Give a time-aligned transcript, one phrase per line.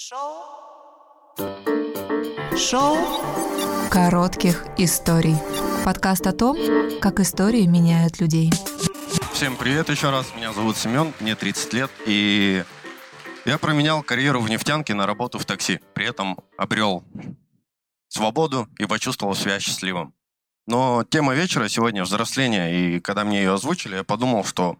[0.00, 0.44] Шоу.
[2.56, 2.96] Шоу
[3.90, 5.34] коротких историй.
[5.84, 6.56] Подкаст о том,
[7.00, 8.52] как истории меняют людей.
[9.32, 10.32] Всем привет еще раз.
[10.36, 12.62] Меня зовут Семен, мне 30 лет, и
[13.44, 15.80] я променял карьеру в нефтянке на работу в такси.
[15.94, 17.02] При этом обрел
[18.06, 20.14] свободу и почувствовал себя счастливым.
[20.68, 24.78] Но тема вечера сегодня взросление, и когда мне ее озвучили, я подумал, что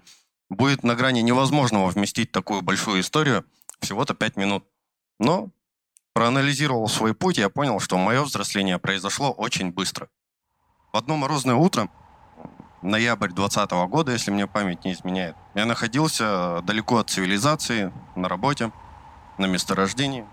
[0.49, 3.45] будет на грани невозможного вместить такую большую историю
[3.81, 4.65] всего-то 5 минут.
[5.19, 5.51] Но
[6.13, 10.09] проанализировал свой путь, я понял, что мое взросление произошло очень быстро.
[10.93, 11.89] В одно морозное утро,
[12.83, 18.73] ноябрь 2020 года, если мне память не изменяет, я находился далеко от цивилизации, на работе,
[19.39, 20.25] на месторождении.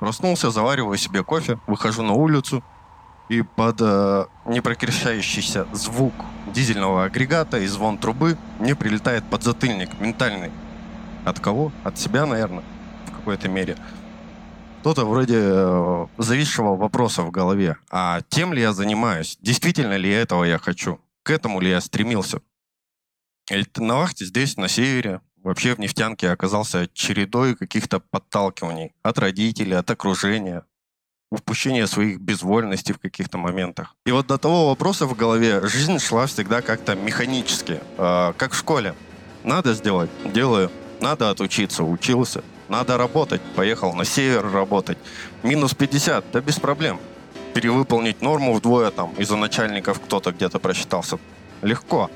[0.00, 2.62] Проснулся, завариваю себе кофе, выхожу на улицу,
[3.28, 6.12] и под э, непрекращающийся звук
[6.52, 10.50] дизельного агрегата и звон трубы мне прилетает подзатыльник ментальный.
[11.24, 11.72] От кого?
[11.84, 12.64] От себя, наверное,
[13.06, 13.76] в какой-то мере.
[14.82, 17.76] Что-то вроде э, зависшего вопроса в голове.
[17.88, 19.38] А тем ли я занимаюсь?
[19.40, 20.98] Действительно ли этого я хочу?
[21.22, 22.40] К этому ли я стремился?
[23.48, 29.76] И на вахте здесь, на севере, вообще в нефтянке оказался чередой каких-то подталкиваний от родителей,
[29.76, 30.64] от окружения,
[31.30, 33.94] упущения своих безвольностей в каких-то моментах.
[34.04, 38.56] И вот до того вопроса в голове жизнь шла всегда как-то механически, э, как в
[38.56, 38.96] школе.
[39.44, 40.72] Надо сделать– делаю.
[41.00, 42.42] Надо отучиться– учился.
[42.68, 43.40] Надо работать.
[43.56, 44.98] Поехал на север работать.
[45.42, 46.98] Минус 50, да без проблем.
[47.54, 51.18] Перевыполнить норму вдвое там из-за начальников кто-то где-то просчитался.
[51.60, 52.10] Легко.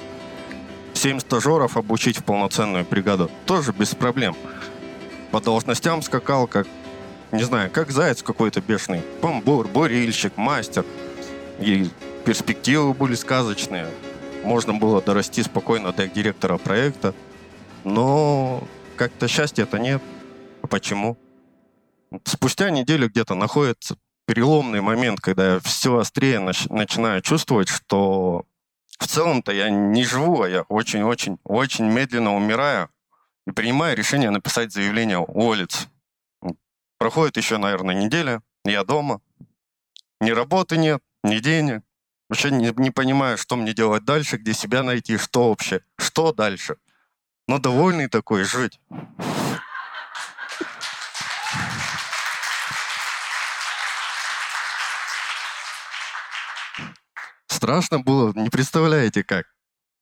[0.95, 3.31] Семь стажеров обучить в полноценную бригаду.
[3.45, 4.35] Тоже без проблем.
[5.31, 6.67] По должностям скакал, как,
[7.33, 9.03] не знаю, как заяц какой-то бешеный.
[9.21, 10.87] Помбур, бурильщик, мастер.
[11.59, 11.91] И
[12.25, 13.89] перспективы были сказочные.
[14.43, 17.15] Можно было дорасти спокойно до директора проекта.
[17.85, 18.65] Но
[18.97, 20.01] как-то счастья-то нет.
[20.67, 21.17] А почему?
[22.25, 28.47] Спустя неделю где-то находится переломный момент, когда я все острее нач- начинаю чувствовать, что
[28.99, 32.91] в целом-то я не живу, а я очень-очень-очень медленно умираю
[33.47, 35.87] и принимаю решение написать заявление уволиться.
[36.99, 39.21] Проходит еще, наверное, неделя, я дома,
[40.21, 41.85] ни работы нет, ни денег.
[42.29, 46.77] Вообще не, не понимаю, что мне делать дальше, где себя найти, что вообще, что дальше.
[47.47, 48.81] Но довольный такой жить.
[57.67, 59.47] Страшно было, не представляете как.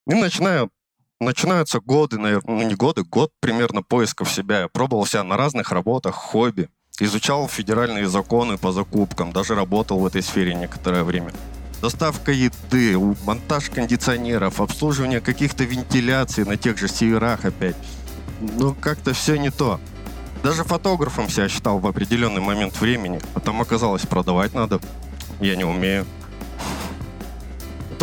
[0.06, 0.70] И начинаю,
[1.18, 4.60] начинаются годы, наверное, ну не годы, год примерно поисков себя.
[4.60, 6.68] Я пробовал себя на разных работах, хобби.
[7.00, 11.32] Изучал федеральные законы по закупкам, даже работал в этой сфере некоторое время.
[11.80, 17.76] Доставка еды, монтаж кондиционеров, обслуживание каких-то вентиляций на тех же северах опять.
[18.40, 19.80] Ну, как-то все не то.
[20.42, 24.80] Даже фотографом себя считал в определенный момент времени, а там оказалось продавать надо.
[25.40, 26.04] Я не умею.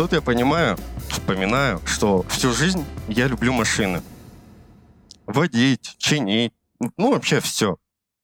[0.02, 0.76] Тут я понимаю,
[1.08, 4.02] вспоминаю, что всю жизнь я люблю машины.
[5.26, 6.52] Водить, чинить,
[6.96, 7.76] ну вообще все.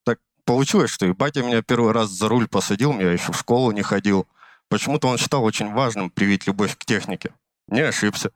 [0.05, 3.71] Так получилось, что и батя меня первый раз за руль посадил, я еще в школу
[3.71, 4.27] не ходил.
[4.69, 7.33] Почему-то он считал очень важным привить любовь к технике.
[7.69, 8.33] Не ошибся.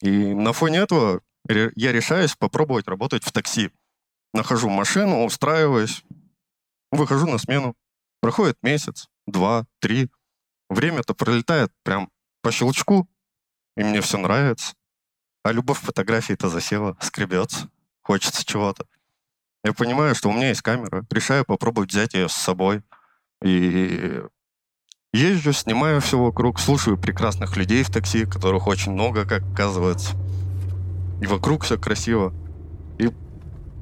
[0.00, 3.72] И на фоне этого я решаюсь попробовать работать в такси.
[4.32, 6.02] Нахожу машину, устраиваюсь,
[6.90, 7.76] выхожу на смену.
[8.22, 10.08] Проходит месяц, два, три.
[10.70, 12.08] Время-то пролетает прям
[12.44, 13.08] по щелчку,
[13.74, 14.74] и мне все нравится.
[15.44, 17.70] А любовь фотографии-то засела, скребется,
[18.02, 18.86] хочется чего-то.
[19.64, 22.82] Я понимаю, что у меня есть камера, решаю попробовать взять ее с собой.
[23.42, 24.20] И
[25.14, 30.14] езжу, снимаю все вокруг, слушаю прекрасных людей в такси, которых очень много, как оказывается.
[31.22, 32.34] И вокруг все красиво.
[32.98, 33.10] И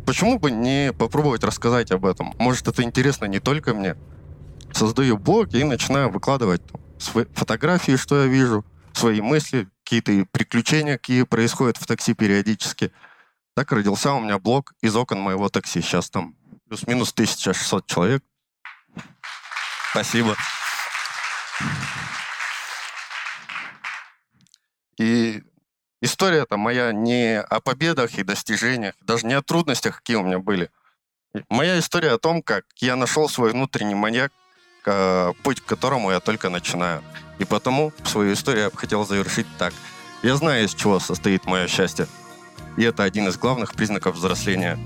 [0.07, 2.33] почему бы не попробовать рассказать об этом?
[2.39, 3.97] Может, это интересно не только мне.
[4.73, 6.63] Создаю блог и начинаю выкладывать
[7.03, 12.93] свои фотографии, что я вижу, свои мысли, какие-то приключения, какие происходят в такси периодически.
[13.55, 15.81] Так родился у меня блог из окон моего такси.
[15.81, 16.37] Сейчас там
[16.69, 18.25] плюс-минус 1600 человек.
[19.91, 20.37] Спасибо.
[24.99, 25.43] И
[26.01, 30.71] история-то моя не о победах и достижениях, даже не о трудностях, какие у меня были.
[31.49, 34.33] Моя история о том, как я нашел свой внутренний маньяк,
[35.43, 37.03] путь к которому я только начинаю.
[37.39, 39.73] И потому свою историю я бы хотел завершить так.
[40.23, 42.07] Я знаю, из чего состоит мое счастье.
[42.77, 44.79] И это один из главных признаков взросления.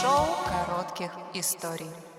[0.00, 2.11] Шоу коротких историй.